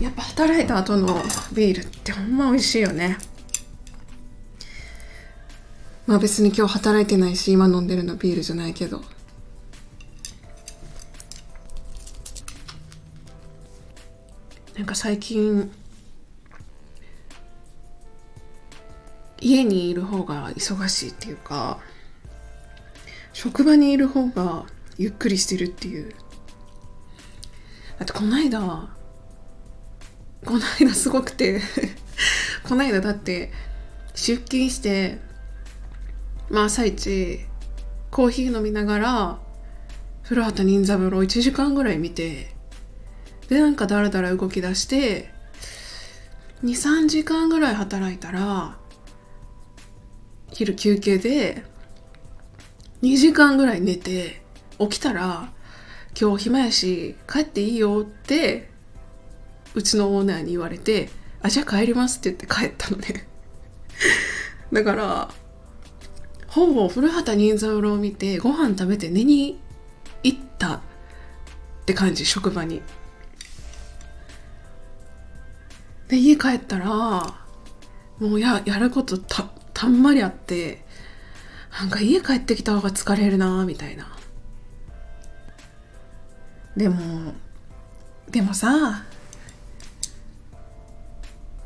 [0.00, 3.18] やっぱ働いた後のビールってほんま美味しいよね。
[6.06, 9.02] まあ別に今日働いてないし今飲んでるのビールじゃないけど。
[14.76, 15.72] なんか最近
[19.40, 21.78] 家にいる方が忙しいっていうか
[23.32, 24.66] 職場にいる方が
[24.98, 26.14] ゆっくりしてるっていう
[27.98, 28.60] だってこの間
[30.44, 31.60] この間すごくて
[32.68, 33.50] この間だって
[34.14, 35.18] 出勤して
[36.50, 37.40] まあ朝一
[38.10, 39.38] コーヒー飲みながら
[40.22, 42.54] 古畑任三郎1時間ぐらい見て
[43.48, 45.30] でなんかだらだら動き出して
[46.64, 48.78] 23時間ぐらい働いたら
[50.52, 51.64] 昼休憩で
[53.02, 54.42] 2時間ぐらい寝て
[54.78, 55.52] 起きたら
[56.18, 58.70] 今日暇やし帰っていいよって
[59.74, 61.10] うちのオーナーに言われて
[61.42, 63.28] あじゃあ帰りますって言って帰ったのね。
[64.72, 65.28] だから
[66.48, 69.60] ほぼ古畑任三郎を見てご飯食べて寝に
[70.22, 70.80] 行ったっ
[71.84, 72.80] て感じ職場に。
[76.08, 77.34] で家帰ったらも
[78.20, 80.82] うややることたたんまりあって
[81.78, 84.16] なんか家帰ってきた方が疲れるなみたいな。
[86.76, 87.32] でも
[88.30, 89.04] でもさ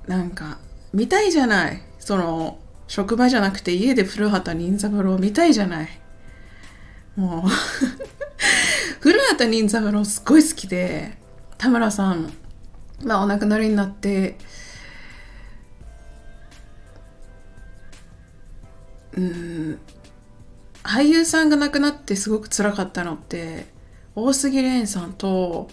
[0.07, 0.59] なんか
[0.93, 1.83] 見たいじゃない。
[1.99, 5.89] その職場じゃなくて家で古畑任三郎見たいじゃない。
[7.17, 7.51] もう
[9.01, 11.17] 古畑任三郎すごい好きで
[11.59, 12.33] 田村さん
[13.05, 14.37] まあお亡くなりになって
[19.17, 19.79] うん
[20.83, 23.67] 俳優さんが亡くなってすごく辛かったのって
[24.23, 25.69] 大杉蓮さんと、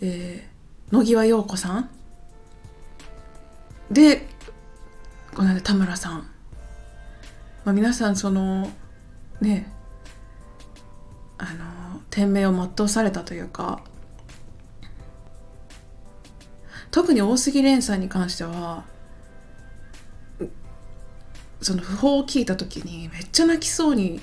[0.00, 1.90] えー、野際陽子さん？
[3.90, 4.26] で
[5.34, 6.28] この間田村さん、
[7.64, 8.70] まあ、皆さんその
[9.40, 9.72] ね
[11.38, 13.82] あの天命を全うされたというか。
[16.90, 18.84] 特に大杉蓮さんに関しては
[21.60, 24.18] その訃報を聞いた時にめっちゃ泣きそうに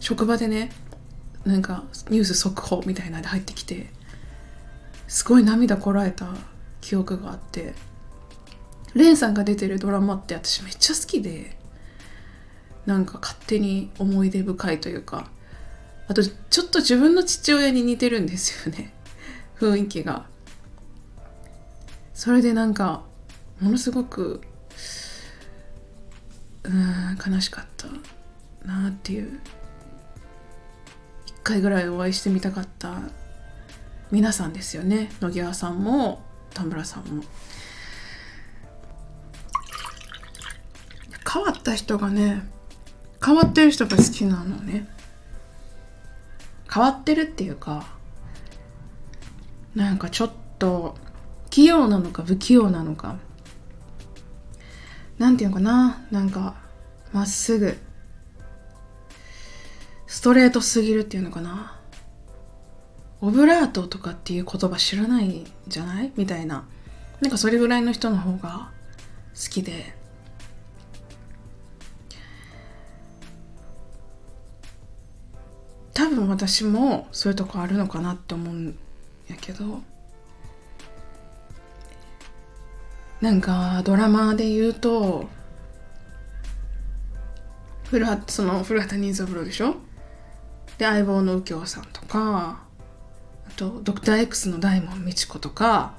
[0.00, 0.70] 職場でね
[1.48, 3.86] なんかニュース速報みたいなので入ってきて
[5.08, 6.26] すごい涙こらえた
[6.82, 7.72] 記憶があって
[8.94, 11.56] レンさんが出てるドラマって私めっちゃ好きで
[12.84, 15.30] なんか勝手に思い出深いというか
[16.06, 18.92] あとちょっと自分の父親に似てるんですよね
[19.58, 20.26] 雰囲気が。
[22.12, 23.04] それでなんか
[23.60, 24.42] ものすごく
[26.64, 27.86] うん悲しかった
[28.66, 29.40] なっていう。
[31.48, 32.98] 回ぐらいお会いしてみたかった
[34.10, 35.10] 皆さんですよね。
[35.22, 36.22] 野際さんも
[36.52, 37.22] 田村さんも。
[41.30, 42.42] 変わった人がね
[43.24, 44.88] 変わってる人が好きなのね。
[46.70, 47.86] 変わってるっていうか
[49.74, 50.96] なんかちょっと
[51.48, 53.16] 器用なのか不器用なのか。
[55.16, 56.06] なんていうのかな。
[56.10, 56.56] なんか
[57.10, 57.78] まっすぐ。
[60.08, 61.78] ストレートすぎるっていうのかな？
[63.20, 66.12] オブラートとかっていう言葉知らないんじゃない？
[66.16, 66.66] みたいな。
[67.20, 68.70] なんかそれぐらいの人の方が
[69.34, 69.94] 好きで。
[75.92, 78.78] 多分私もそういうとこあるのかなって思うん
[79.28, 79.82] やけど。
[83.20, 85.28] なんかドラマで言うと
[87.90, 89.76] 古畑その古畑任三郎でしょ？
[90.76, 92.60] で相棒の右京さんとか
[93.48, 95.94] あとドクター X の大門未知子とか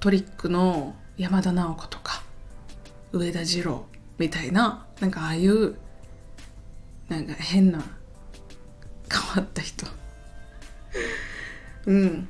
[0.00, 2.22] トリックの山田直子とか
[3.12, 3.86] 上田次郎
[4.18, 5.76] みたいななんかああいう
[7.08, 7.82] なんか変な
[9.10, 9.86] 変わった人。
[11.86, 12.28] うん。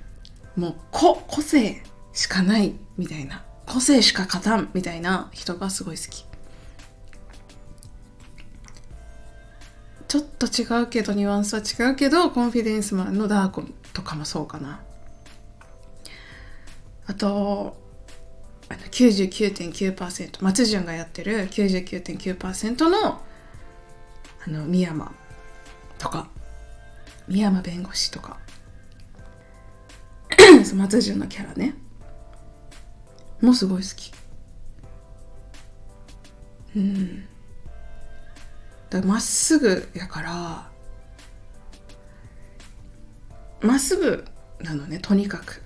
[0.56, 1.82] もう個個性
[2.12, 3.44] しかないみたいな。
[3.66, 6.24] 個性しか勝たんみたいな人がすごい好き。
[10.08, 13.62] ちょっと違うけどニュアンスは違うけどコンフィデンスマンのダーコ
[13.92, 14.80] とかもそうかな。
[17.06, 17.76] あと
[18.68, 23.20] あの99.9%松潤がやってる99.9%のあ
[24.46, 25.12] の深山
[25.98, 26.28] とか
[27.26, 28.38] 深山弁護士とか。
[30.74, 31.74] 松潤のキャラね。
[33.40, 34.12] もすごい好き。
[36.74, 37.28] うん。
[38.90, 40.70] だまっすぐやから
[43.60, 44.24] まっすぐ
[44.60, 45.62] なのねとにかく。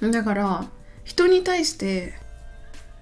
[0.00, 0.66] だから
[1.04, 2.14] 人に対して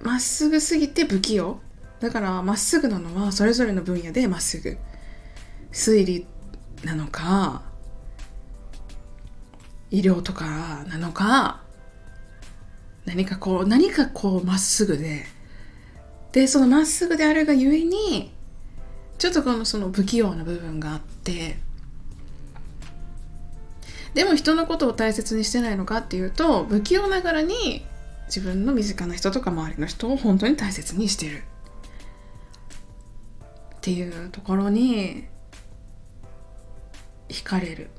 [0.00, 1.60] まっすぐすぎて不器用。
[2.00, 4.76] だからまっすぐなのはそれぞれの分野でまっすぐ。
[5.72, 6.26] 推理
[6.84, 7.62] なのか
[9.90, 11.62] 医療とかなのか
[13.06, 15.24] 何かこう何かこうまっすぐで。
[16.32, 18.33] でそのまっすぐであるがゆえに
[19.18, 21.56] ちょっとこのその不器用な部分があって
[24.14, 27.84] でも人のことを大切にしてないのかっていうと不器用ながらに
[28.26, 31.42] 自分の身近な人とか周りの人を本当に大切にしてる。
[33.76, 35.24] っていうところに
[37.28, 37.90] 惹かれる。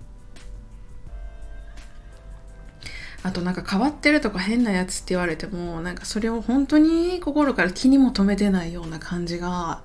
[3.22, 9.84] あとなんか変わってるとか変なやつって言われてもなんかそれを本当に心から気にも留めてないような感じが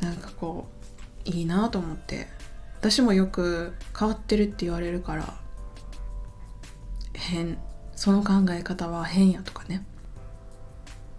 [0.00, 0.68] なんかこ
[1.26, 2.38] ういいなと思って。
[2.78, 5.34] 私もよく変わってるって言われるから
[7.12, 7.58] 変
[7.96, 9.84] その考え方は変やとかね、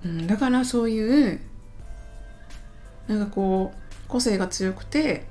[0.05, 1.41] うん、だからそういう
[3.07, 5.25] なんかこう個性が強くて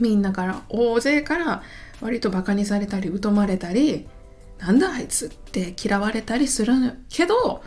[0.00, 1.62] みんなから大勢から
[2.00, 4.08] 割とバカにされたり疎まれたり
[4.58, 6.72] なんだあいつって嫌われたりする
[7.08, 7.62] けど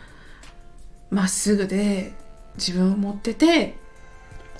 [1.10, 2.12] まっすぐで
[2.56, 3.76] 自分を持ってて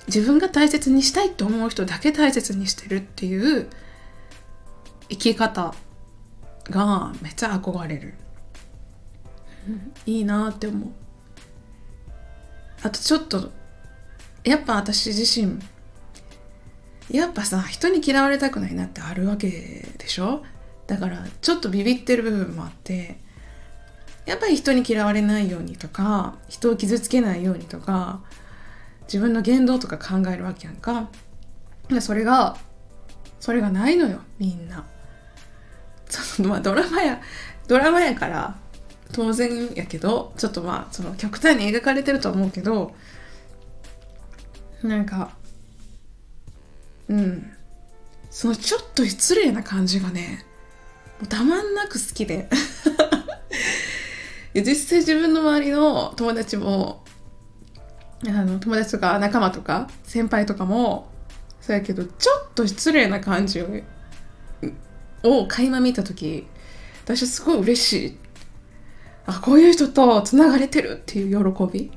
[0.06, 3.68] 自分が大切にしたいと思う人だけ大切にしてるっていう
[5.08, 5.74] 生き方
[6.64, 8.14] がめっちゃ憧れる、
[10.06, 10.88] いいなって思う。
[12.82, 13.50] あとちょっと
[14.44, 15.60] やっぱ私自身
[17.10, 19.48] やっぱさ人に嫌われたくないなってあるわけ
[19.98, 20.42] でしょ？
[20.88, 23.18] だからちょっとビビってる部分もあって
[24.26, 28.20] やっぱり人に嫌われないようにとか人を傷つけないようにとか
[29.04, 31.08] 自分の言動とか考えるわけやんか。
[32.00, 32.56] それが
[33.40, 34.86] それがないのよみんな。
[36.08, 37.20] そのまあドラマや
[37.66, 38.56] ドラマやから
[39.12, 42.94] 当然やけどちょっとまあその極端に描かれてると思うけど
[44.82, 45.30] なんか
[47.08, 47.52] うん。
[48.30, 50.46] そのちょっと失礼な感じがね
[51.20, 52.48] もうたまんなく好きで。
[54.54, 57.04] 実際自分の周りの友達も
[58.28, 61.10] あの友達とか仲間とか先輩とかも
[61.60, 63.66] そうやけどちょっと失礼な感じを
[65.24, 66.46] を垣間見た時
[67.04, 68.18] 私はすごい嬉しい。
[69.26, 71.92] あこういう人とつながれてるっていう喜び。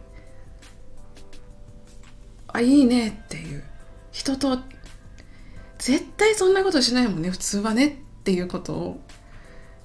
[2.47, 3.63] あいいねっていう。
[4.11, 4.59] 人と
[5.77, 7.91] 絶対そんなことしないもんね普通はねっ
[8.23, 9.01] ていうことを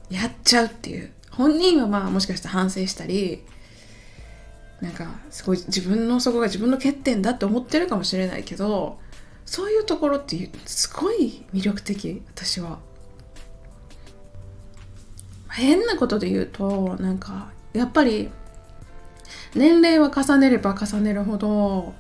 [0.09, 1.13] やっちゃうっていう。
[1.31, 3.45] 本人はまあもしかしたら反省したり
[4.81, 8.99] なんかすごい自分のそこが自分の欠点だって思ってるかもしれないけど
[9.45, 12.79] そういうところってすごい魅力的私は。
[15.51, 18.31] 変なことで言うとなんかやっぱり
[19.55, 21.93] 年齢は重ねれば重ねるほど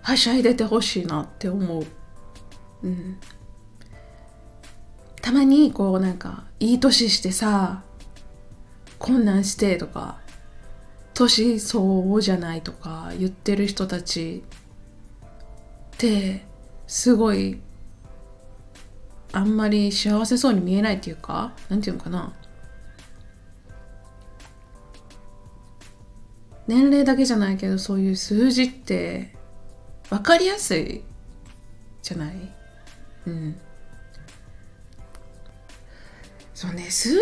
[0.00, 1.86] はしゃいでてほしいなって思う、
[2.84, 3.18] うん、
[5.20, 7.82] たまにこうなんかいい年してさ
[8.98, 10.18] 困難してとか
[11.14, 14.42] 年相応じゃないとか言ってる人たち
[15.94, 16.44] って
[16.86, 17.60] すごい
[19.32, 22.32] あんまり幸せそうに見えないっていうかなんていうのかな。
[26.66, 29.34] 年齢だけじゃないけどそういう数字って
[30.08, 31.02] 分かりやすい
[32.02, 32.34] じゃない？
[33.26, 33.56] うん。
[36.54, 37.18] そうね数字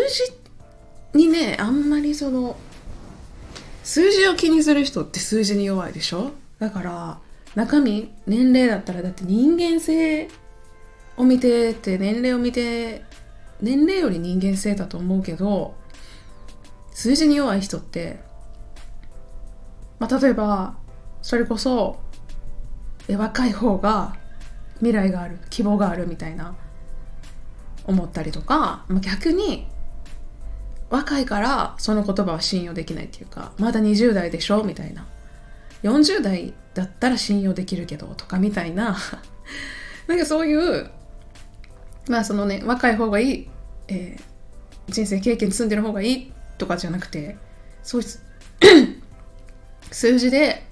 [1.13, 2.55] にねあんまりその
[3.83, 6.31] 数字を気にする人って数字に弱いでしょ？
[6.59, 7.19] だから
[7.55, 10.29] 中身年齢だったらだって人間性
[11.17, 13.03] を見てって年齢を見て
[13.61, 15.75] 年齢より人間性だと思うけど
[16.91, 18.19] 数字に弱い人って、
[19.99, 20.77] まあ、例えば
[21.21, 21.99] それこそ
[23.07, 24.15] え若い方が
[24.77, 26.55] 未来がある希望があるみたいな
[27.85, 29.67] 思ったりとか、まあ、逆に
[30.93, 35.07] 若いからその言葉は信用できないっていうかまだ20代でしょみたいな。
[35.81, 38.95] 40代だったら信用できるけどとかみたいな。
[40.05, 40.91] なんかそういう
[42.07, 43.49] まあそのね若い方がいい、
[43.87, 47.37] えー、人生経験積んでる方がいいとかじゃなくて
[47.81, 48.07] そういう
[49.89, 50.63] 数字で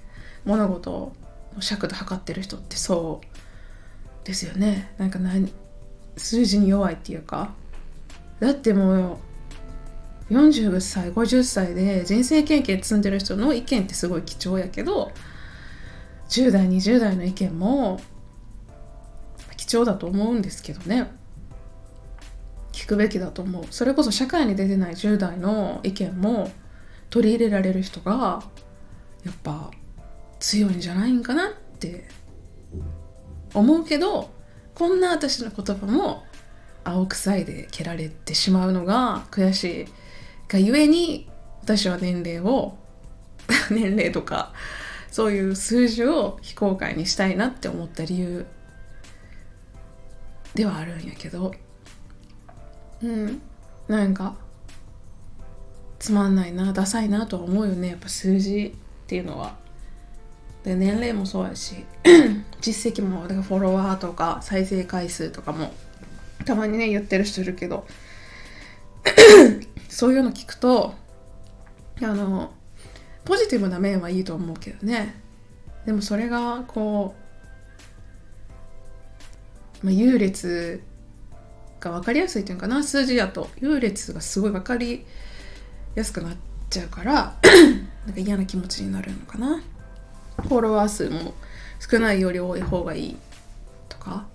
[0.44, 1.12] 物事を
[1.58, 4.94] 尺度測ってる人ってそうですよね。
[4.98, 5.52] なんか何
[6.16, 7.52] 数字に弱いっていうか。
[8.38, 9.31] だってもう
[10.30, 15.12] 40歳50歳で人生経験積んでる人の意見ってすごい貴重やけど
[16.28, 18.00] 10代20代の意見も
[19.56, 21.10] 貴重だと思うんですけどね。
[22.72, 23.64] 聞くべきだと思う。
[23.70, 26.50] それこそ社会に出てない10代の意見も
[27.10, 28.42] 取り入れられる人が
[29.24, 29.70] やっぱ
[30.40, 32.08] 強いんじゃないんかなって
[33.54, 34.30] 思うけど
[34.74, 36.24] こんな私の言葉も
[36.82, 40.01] 青臭いで蹴られてしまうのが悔しい。
[40.48, 41.28] がゆえに
[41.62, 42.76] 私は年齢を
[43.70, 44.52] 年齢とか
[45.10, 48.46] そういう数字を非公開にしたいなって思った理由
[50.54, 51.52] ではあるんやけど
[53.02, 53.42] うん
[53.88, 54.36] なんか
[55.98, 57.90] つまんないなダサいなとは思うよね。
[57.90, 59.54] やっぱ数字っていうのは。
[60.64, 61.84] で年齢もそうやし
[62.60, 65.72] 実績もだからフォロワーとか再生回数とかも
[66.44, 67.84] たまにね言ってる人いるけど
[69.92, 70.94] そういうの聞くと
[72.00, 72.50] あの
[73.26, 75.20] ポジティブな面はいいと思うけどね。
[75.84, 77.14] でもそれがこ
[79.82, 80.82] う、まあ、優劣
[81.78, 82.82] が分かりやすいっていうかな。
[82.82, 85.04] 数字やと優劣がすごい分かり
[85.94, 86.36] やすくなっ
[86.70, 87.36] ちゃうから
[88.06, 89.62] なんか嫌な気持ちになるのかな。
[90.38, 91.34] フォロワー数も
[91.78, 93.16] 少ないより多い方がいい
[93.90, 94.26] とか。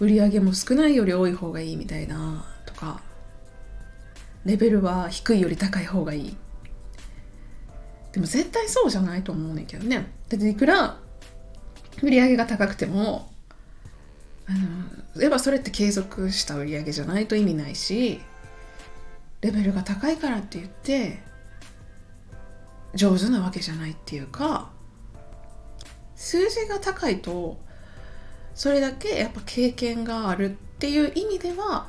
[0.00, 3.08] 売り上げも少ないより多い方がいいみたいなとか。
[4.44, 6.36] レベルは低いより高い方がいい。
[8.12, 10.10] でも絶対そうじゃないと思うねんけどね。
[10.28, 10.98] だっていくら
[12.02, 13.30] 売り上げが高くても
[14.46, 18.20] あのやっぱそれって継続した売り上げじゃないと意味ないし
[19.40, 21.22] レベルが高いからって言って
[22.94, 24.70] 上手なわけじゃないっていうか
[26.16, 27.58] 数字が高いと
[28.54, 31.86] それだけやっぱ経験があるっていう意味では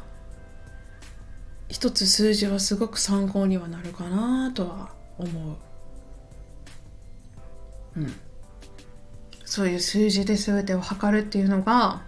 [1.72, 5.56] 一つ数字はすごく参考にはなるかなとは思う。
[7.96, 8.14] うん、
[9.46, 12.04] そういう数字で全てを測るっていうのが、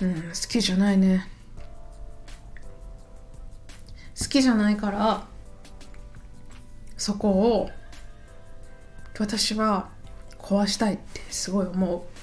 [0.00, 1.28] うん、好きじゃないね。
[4.18, 5.26] 好きじゃないから
[6.96, 7.70] そこを
[9.18, 9.90] 私は
[10.38, 12.13] 壊したいってすごい思う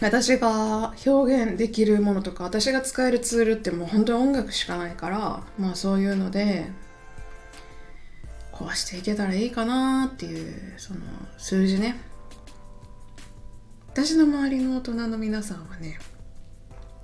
[0.00, 6.70] 私が表現できるものとか私が使えるツールってもう本当に音楽しかないからまあそういうので
[8.52, 11.00] 壊していけたらいいかなっていうその
[11.38, 11.96] 数字ね。
[13.88, 15.98] 私の周りの大人の皆さんはね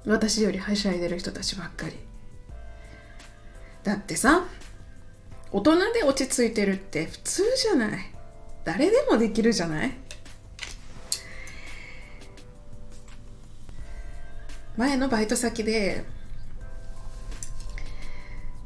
[0.06, 1.96] 私よりはしゃいでる人たちばっかり。
[3.82, 4.44] だってさ
[5.52, 8.12] 大人で落ち着いてるって普通じゃない。
[8.64, 10.05] 誰でもできるじゃない。
[14.76, 16.04] 前のバイト先で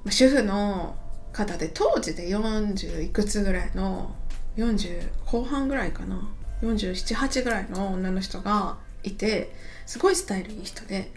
[0.08, 0.96] 主婦の
[1.32, 4.14] 方で当時で40いくつぐらいの
[4.56, 6.28] 40後半ぐらいかな。
[6.62, 9.54] 478ぐらいの女の人がいて
[9.86, 11.10] すごいスタイルいい人で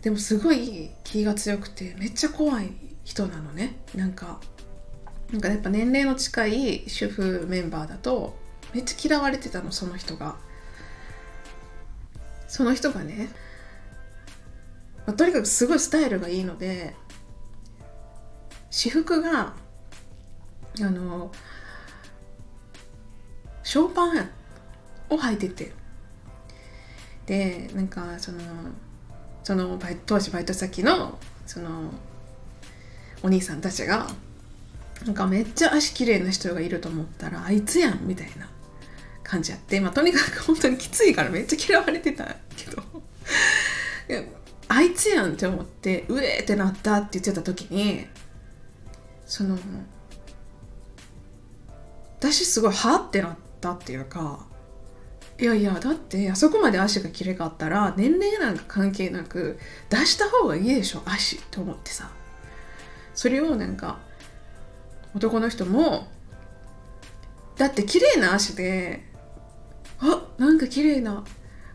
[0.00, 2.70] でもすごい気が強くてめっちゃ怖い
[3.04, 3.76] 人なのね。
[3.94, 4.40] なんか
[5.30, 8.38] なんかやっぱ年齢の近い主婦メンバーだと
[8.72, 10.36] めっちゃ嫌われてたのその人が。
[12.46, 13.28] その人がね、
[15.08, 16.94] まあ、とにかくすごいスタイルがいいので
[18.68, 19.54] 私服が
[20.82, 21.32] あの
[23.62, 24.30] ショーパン
[25.08, 25.72] を履いてて
[27.24, 28.38] でなんかその
[29.44, 31.90] そのバイ当時バイト先のその
[33.22, 34.08] お兄さんたちが
[35.06, 38.50] なんかめっちゃ足綺麗な人がいると思ったらあいつやんみたいな
[39.22, 42.82] 感じやって、まあ、とにかく本当にきついからめっちゃ嫌われてたけど。
[44.68, 48.06] あいつやんって思ってうえーってなったって言ってた時に
[49.26, 49.58] その
[52.18, 54.46] 私すごいはってなったっていうか
[55.40, 59.58] いやいやだってあそこまで足がきれかったら年齢なんか関係なく
[59.88, 62.10] 出した方がいいでしょ足って思ってさ。
[63.18, 63.98] それをなんか
[65.12, 66.06] 男の人も
[67.56, 69.02] だって綺麗な足で
[69.98, 71.24] あなんか綺麗な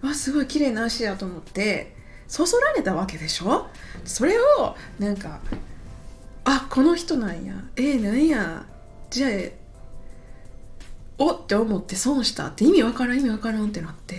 [0.02, 1.98] あすごい綺麗な足やと思って
[2.34, 3.68] そそられたわけでしょ？
[4.06, 5.40] それをなんか
[6.46, 7.54] あこの人なんや。
[7.76, 8.66] えー、なんや。
[9.12, 9.32] じゃあ
[11.20, 12.48] おって思って損した。
[12.48, 14.18] って意味わからん意味わからんってなって。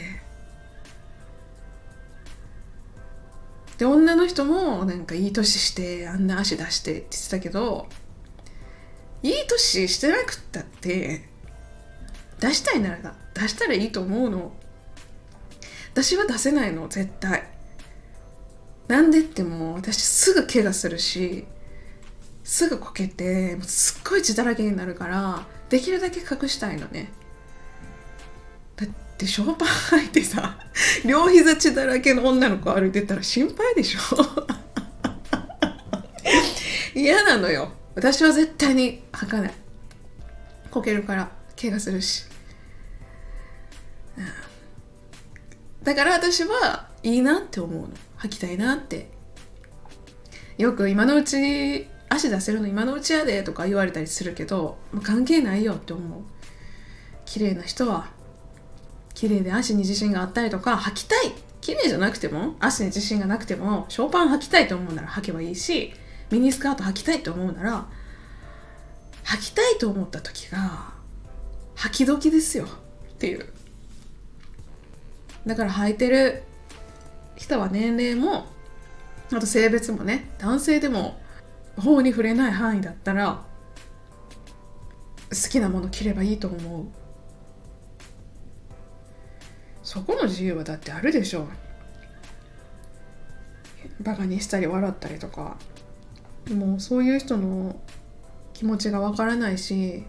[3.78, 7.88] で女の人もなんかいい年してあんな足出してって言ってたけど
[9.24, 11.28] いい年してなくったって
[12.38, 14.52] 出したいならだ出したらいいと思うの。
[15.92, 17.53] 私は出せないの絶対。
[18.88, 21.44] なんでっても私すぐ怪我するし
[22.42, 27.10] すぐこけてすっごい血だらけになるからできるだけ隠したいのね。
[29.16, 29.68] でショーパン
[30.00, 30.58] 履いてさ
[31.06, 34.00] 両膝血だらけの女の子歩いてたら心配でしょ。
[36.98, 37.72] 嫌なのよ。
[37.94, 39.54] 私は絶対に履かない。
[40.70, 42.24] こけるから怪我するし、
[45.82, 47.88] だから私はいいなって思うの。
[48.24, 49.10] 履きたいなって。
[50.58, 56.22] よく今のうち足出せるの今のうちやでとか言われたりするけど関係ないよって思う。
[57.24, 58.10] 綺麗な人は
[59.14, 61.32] 綺麗で足に自信があったりとか履きたい。
[61.60, 65.94] 綺麗じゃなくても足に自信がなくてもショーパン履きたいと思うなら履けばいいし
[66.30, 67.86] ミニスカート履きたいと思うなら
[69.24, 70.92] 履きたいと思った時が
[71.76, 73.46] 履き時ですよっていう。
[75.46, 76.42] だから履いてる
[77.36, 78.46] 人は年齢も
[79.32, 81.20] あと性別もね男性でも
[81.76, 83.42] 法に触れない範囲だったら
[85.30, 86.86] 好きなもの着ればいいと思う。
[89.82, 91.42] そこの自由はだってあるでしょ。
[91.42, 91.48] う
[94.02, 95.56] バカにしたり笑ったりとか。
[96.52, 97.74] もうそういう人の
[98.52, 100.04] 気持ちがわからないし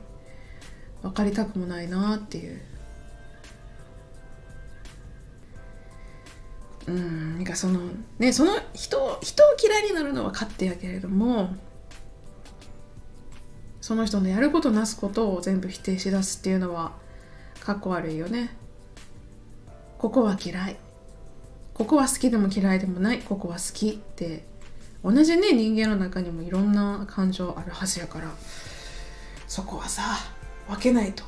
[1.01, 2.61] 分かりたくもないなっていう。
[6.87, 7.79] うんなんかその
[8.19, 11.55] ねその人人を嫌いになるのは勝手やけれども
[13.81, 16.93] その人のやることなすことを全部否定しだすっていうのは
[17.59, 18.55] かっこ悪いよね。
[19.99, 20.75] ここは嫌い。
[21.73, 23.19] ここは好きでも嫌いでもない。
[23.19, 24.43] ここは好きって
[25.03, 28.31] 同じね人間の中にもいろんな感情あるはずやから
[29.47, 30.01] そこはさ
[30.67, 31.23] 分けないと。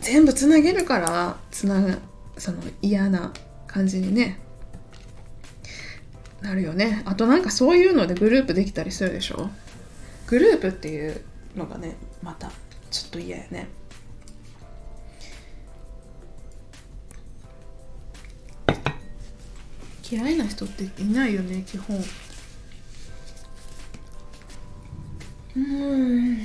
[0.00, 1.98] 全部つなげるからつなぐ。
[2.36, 3.32] その嫌な
[3.66, 4.38] 感じにね
[6.42, 7.02] なるよね。
[7.06, 9.48] あとなんかそういうのでグループできたりするでしょ？
[10.26, 11.20] グループっていう
[11.56, 12.50] のがねまた
[12.90, 13.68] ちょっと嫌やね。
[20.10, 21.96] 嫌いな人っていないよね基本。
[25.56, 26.38] うん。